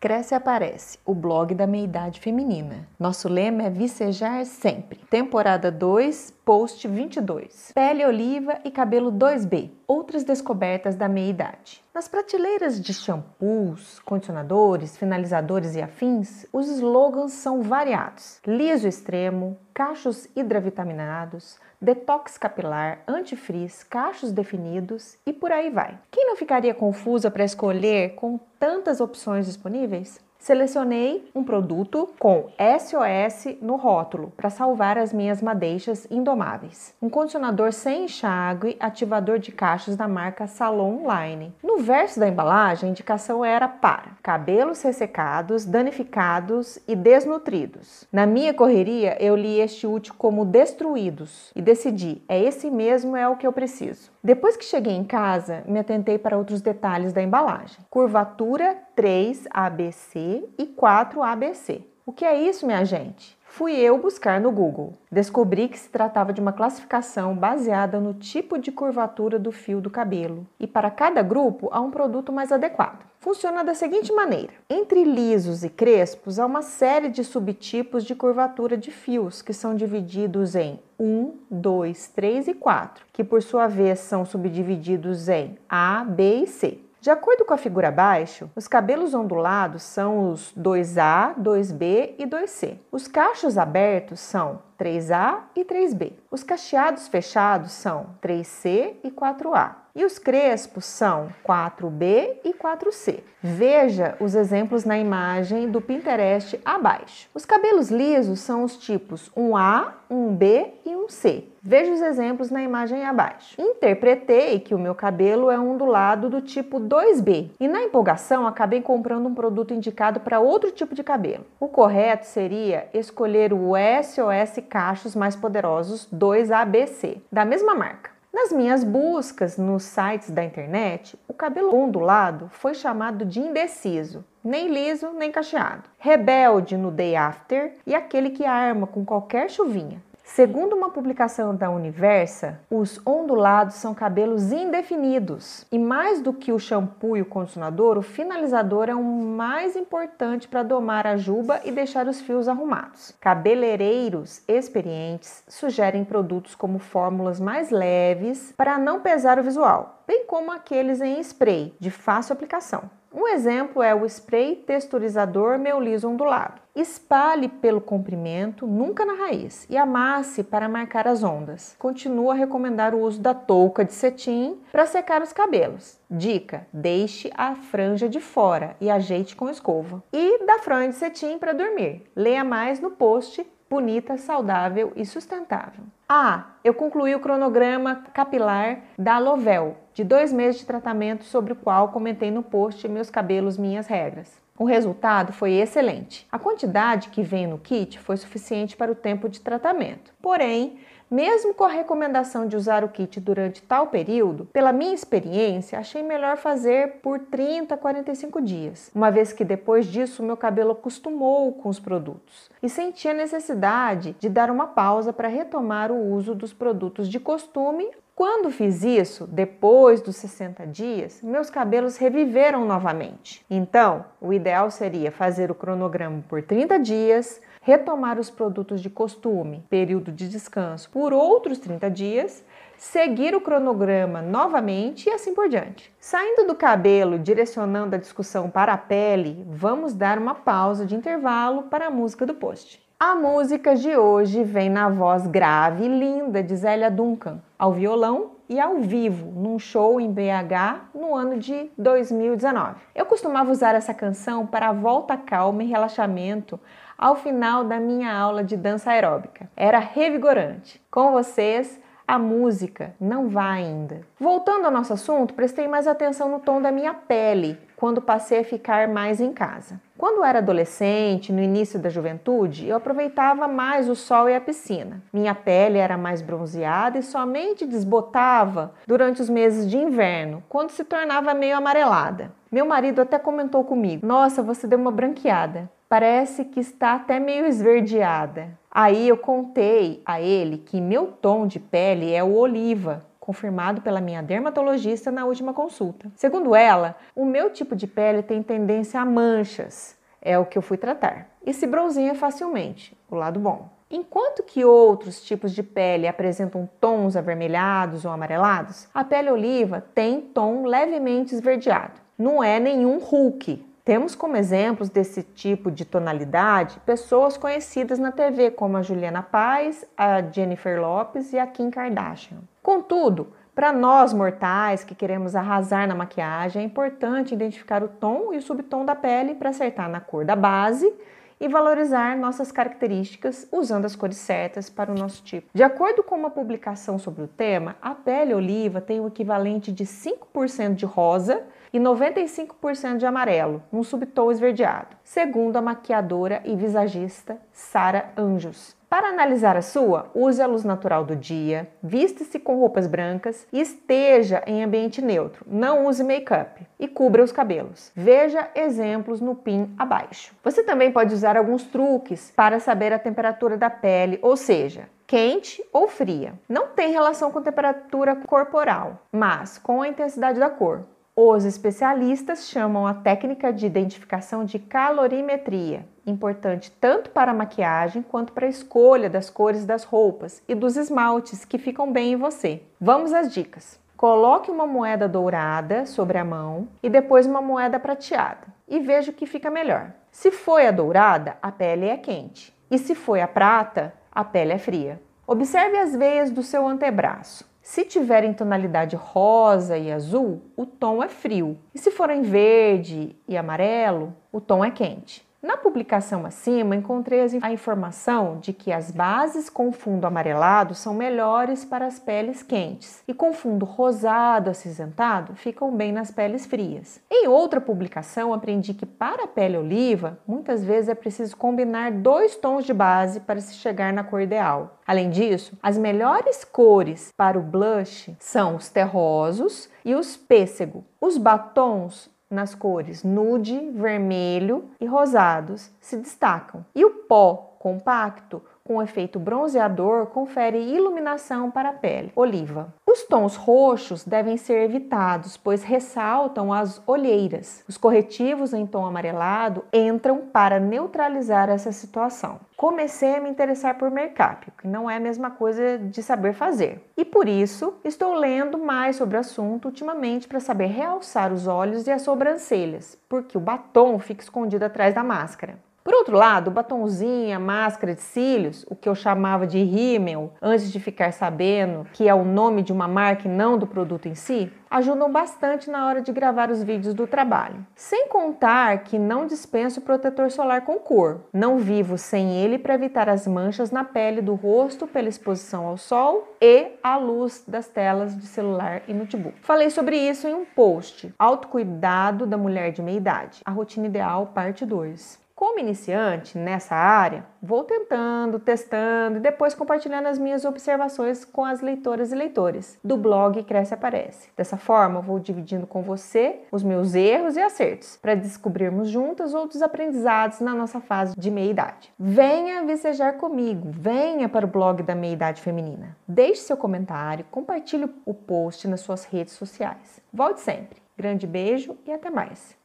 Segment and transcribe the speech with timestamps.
[0.00, 2.86] Cresce Aparece, o blog da meia-idade feminina.
[3.00, 5.00] Nosso lema é vicejar sempre.
[5.10, 7.72] Temporada 2, post 22.
[7.74, 9.70] Pele oliva e cabelo 2B.
[9.86, 11.84] Outras descobertas da meia-idade.
[11.94, 20.26] Nas prateleiras de shampoos, condicionadores, finalizadores e afins, os slogans são variados: liso extremo, cachos
[20.34, 25.98] hidravitaminados, detox capilar, antifrizz, cachos definidos e por aí vai.
[26.10, 30.18] Quem não ficaria confusa para escolher com tantas opções disponíveis?
[30.38, 32.48] Selecionei um produto com
[32.78, 36.94] SOS no rótulo para salvar as minhas madeixas indomáveis.
[37.02, 41.52] Um condicionador sem enxágue, ativador de cachos da marca Salon Line.
[41.62, 48.06] No verso da embalagem, a indicação era para cabelos ressecados, danificados e desnutridos.
[48.10, 53.28] Na minha correria, eu li este útil como destruídos e decidi, é esse mesmo é
[53.28, 54.10] o que eu preciso.
[54.22, 57.78] Depois que cheguei em casa, me atentei para outros detalhes da embalagem.
[57.90, 60.27] Curvatura 3 ABC
[60.58, 61.82] e 4 ABC.
[62.04, 63.36] O que é isso, minha gente?
[63.50, 64.94] Fui eu buscar no Google.
[65.10, 69.90] Descobri que se tratava de uma classificação baseada no tipo de curvatura do fio do
[69.90, 73.04] cabelo, e para cada grupo há um produto mais adequado.
[73.18, 78.76] Funciona da seguinte maneira: entre lisos e crespos há uma série de subtipos de curvatura
[78.76, 83.98] de fios que são divididos em 1, 2, 3 e 4, que por sua vez
[83.98, 86.78] são subdivididos em A, B e C.
[87.00, 92.78] De acordo com a figura abaixo, os cabelos ondulados são os 2A, 2B e 2C.
[92.90, 96.12] Os cachos abertos são 3A e 3B.
[96.30, 99.74] Os cacheados fechados são 3C e 4A.
[99.94, 103.20] E os crespos são 4B e 4C.
[103.42, 107.28] Veja os exemplos na imagem do Pinterest abaixo.
[107.34, 111.44] Os cabelos lisos são os tipos 1A, 1B e 1C.
[111.60, 113.60] Veja os exemplos na imagem abaixo.
[113.60, 119.26] Interpretei que o meu cabelo é ondulado do tipo 2B e na empolgação acabei comprando
[119.26, 121.44] um produto indicado para outro tipo de cabelo.
[121.60, 123.72] O correto seria escolher o
[124.02, 128.10] SOS Cachos mais poderosos 2ABC, da mesma marca.
[128.32, 134.68] Nas minhas buscas nos sites da internet, o cabelo ondulado foi chamado de indeciso, nem
[134.68, 140.02] liso nem cacheado, rebelde no day after e aquele que arma com qualquer chuvinha.
[140.34, 146.58] Segundo uma publicação da Universa, os ondulados são cabelos indefinidos e mais do que o
[146.58, 151.72] shampoo e o condicionador, o finalizador é o mais importante para domar a juba e
[151.72, 153.14] deixar os fios arrumados.
[153.18, 160.50] Cabeleireiros experientes sugerem produtos como fórmulas mais leves para não pesar o visual, bem como
[160.50, 162.90] aqueles em spray de fácil aplicação.
[163.12, 166.62] Um exemplo é o spray texturizador Meu Liso Ondulado.
[166.74, 171.74] Espalhe pelo comprimento, nunca na raiz, e amasse para marcar as ondas.
[171.78, 175.98] Continua a recomendar o uso da touca de cetim para secar os cabelos.
[176.10, 180.02] Dica: deixe a franja de fora e ajeite com escova.
[180.12, 182.04] E da franja de cetim para dormir.
[182.14, 185.84] Leia mais no post bonita, saudável e sustentável.
[186.08, 191.56] Ah, eu concluí o cronograma capilar da Lovel, de dois meses de tratamento sobre o
[191.56, 194.40] qual comentei no post Meus Cabelos, Minhas Regras.
[194.58, 196.26] O resultado foi excelente.
[196.32, 200.12] A quantidade que vem no kit foi suficiente para o tempo de tratamento.
[200.20, 200.80] Porém,
[201.10, 206.02] mesmo com a recomendação de usar o kit durante tal período, pela minha experiência, achei
[206.02, 211.52] melhor fazer por 30 a 45 dias, uma vez que depois disso meu cabelo acostumou
[211.52, 216.34] com os produtos e senti a necessidade de dar uma pausa para retomar o uso
[216.34, 223.46] dos produtos de costume quando fiz isso, depois dos 60 dias, meus cabelos reviveram novamente.
[223.48, 229.64] Então, o ideal seria fazer o cronograma por 30 dias, retomar os produtos de costume,
[229.68, 232.44] período de descanso, por outros 30 dias,
[232.76, 235.92] seguir o cronograma novamente e assim por diante.
[235.98, 241.64] Saindo do cabelo, direcionando a discussão para a pele, vamos dar uma pausa de intervalo
[241.64, 242.80] para a música do post.
[243.00, 248.32] A música de hoje vem na voz grave e linda de Zélia Duncan, ao violão
[248.48, 252.80] e ao vivo, num show em BH no ano de 2019.
[252.94, 256.58] Eu costumava usar essa canção para a volta calma e relaxamento
[256.98, 259.48] ao final da minha aula de dança aeróbica.
[259.56, 260.82] Era revigorante.
[260.90, 264.00] Com vocês, a música não vai ainda.
[264.18, 268.44] Voltando ao nosso assunto, prestei mais atenção no tom da minha pele quando passei a
[268.44, 269.80] ficar mais em casa.
[269.96, 275.02] Quando era adolescente, no início da juventude, eu aproveitava mais o sol e a piscina.
[275.12, 280.82] Minha pele era mais bronzeada e somente desbotava durante os meses de inverno, quando se
[280.84, 282.32] tornava meio amarelada.
[282.50, 285.70] Meu marido até comentou comigo: Nossa, você deu uma branqueada.
[285.88, 288.50] Parece que está até meio esverdeada.
[288.70, 293.98] Aí eu contei a ele que meu tom de pele é o oliva, confirmado pela
[293.98, 296.12] minha dermatologista na última consulta.
[296.14, 300.62] Segundo ela, o meu tipo de pele tem tendência a manchas, é o que eu
[300.62, 303.70] fui tratar, e se bronzeia facilmente, o lado bom.
[303.90, 310.20] Enquanto que outros tipos de pele apresentam tons avermelhados ou amarelados, a pele oliva tem
[310.20, 311.98] tom levemente esverdeado.
[312.18, 313.67] Não é nenhum Hulk.
[313.88, 319.82] Temos como exemplos desse tipo de tonalidade pessoas conhecidas na TV, como a Juliana Paz,
[319.96, 322.36] a Jennifer Lopes e a Kim Kardashian.
[322.62, 328.36] Contudo, para nós mortais que queremos arrasar na maquiagem, é importante identificar o tom e
[328.36, 330.92] o subtom da pele para acertar na cor da base
[331.40, 335.48] e valorizar nossas características usando as cores certas para o nosso tipo.
[335.52, 339.84] De acordo com uma publicação sobre o tema, a pele oliva tem o equivalente de
[339.84, 341.42] 5% de rosa
[341.72, 348.77] e 95% de amarelo, num subtom esverdeado, segundo a maquiadora e visagista Sara Anjos.
[348.88, 353.60] Para analisar a sua, use a luz natural do dia, vista-se com roupas brancas e
[353.60, 355.44] esteja em ambiente neutro.
[355.46, 357.92] Não use make-up e cubra os cabelos.
[357.94, 360.34] Veja exemplos no pin abaixo.
[360.42, 365.62] Você também pode usar alguns truques para saber a temperatura da pele, ou seja, quente
[365.70, 366.32] ou fria.
[366.48, 370.84] Não tem relação com temperatura corporal, mas com a intensidade da cor.
[371.20, 378.32] Os especialistas chamam a técnica de identificação de calorimetria, importante tanto para a maquiagem quanto
[378.32, 382.62] para a escolha das cores das roupas e dos esmaltes que ficam bem em você.
[382.80, 383.80] Vamos às dicas.
[383.96, 389.14] Coloque uma moeda dourada sobre a mão e depois uma moeda prateada e veja o
[389.14, 389.90] que fica melhor.
[390.12, 394.52] Se foi a dourada, a pele é quente, e se foi a prata, a pele
[394.52, 395.02] é fria.
[395.26, 397.44] Observe as veias do seu antebraço.
[397.68, 401.58] Se tiver em tonalidade rosa e azul, o tom é frio.
[401.74, 405.27] E se for em verde e amarelo, o tom é quente.
[405.40, 411.64] Na publicação acima, encontrei a informação de que as bases com fundo amarelado são melhores
[411.64, 417.00] para as peles quentes e com fundo rosado acinzentado ficam bem nas peles frias.
[417.08, 422.34] Em outra publicação, aprendi que para a pele oliva, muitas vezes é preciso combinar dois
[422.34, 424.80] tons de base para se chegar na cor ideal.
[424.84, 430.84] Além disso, as melhores cores para o blush são os terrosos e os pêssego.
[431.00, 436.64] Os batons nas cores nude, vermelho e rosados se destacam.
[436.74, 442.12] E o pó compacto com efeito bronzeador confere iluminação para a pele.
[442.14, 442.74] Oliva.
[442.86, 447.64] Os tons roxos devem ser evitados, pois ressaltam as olheiras.
[447.66, 452.40] Os corretivos em tom amarelado entram para neutralizar essa situação.
[452.58, 456.84] Comecei a me interessar por make-up, que não é a mesma coisa de saber fazer.
[456.96, 461.86] E por isso estou lendo mais sobre o assunto ultimamente para saber realçar os olhos
[461.86, 465.58] e as sobrancelhas, porque o batom fica escondido atrás da máscara.
[465.84, 470.70] Por outro lado, o batonzinho, máscara de cílios, o que eu chamava de rímel, antes
[470.70, 474.14] de ficar sabendo que é o nome de uma marca e não do produto em
[474.14, 477.66] si, ajudam bastante na hora de gravar os vídeos do trabalho.
[477.74, 481.22] Sem contar que não dispenso protetor solar com cor.
[481.32, 485.76] Não vivo sem ele para evitar as manchas na pele do rosto pela exposição ao
[485.76, 489.36] sol e à luz das telas de celular e notebook.
[489.40, 494.26] Falei sobre isso em um post, Autocuidado da Mulher de Meia Idade, a rotina ideal,
[494.34, 495.27] parte 2.
[495.38, 501.60] Como iniciante nessa área, vou tentando, testando e depois compartilhando as minhas observações com as
[501.60, 504.30] leitoras e leitores do blog Cresce Aparece.
[504.36, 509.62] Dessa forma, vou dividindo com você os meus erros e acertos para descobrirmos juntas outros
[509.62, 511.94] aprendizados na nossa fase de meia-idade.
[511.96, 515.96] Venha vicejar comigo, venha para o blog da Meia-Idade Feminina.
[516.08, 520.00] Deixe seu comentário, compartilhe o post nas suas redes sociais.
[520.12, 520.82] Volte sempre.
[520.96, 522.57] Grande beijo e até mais!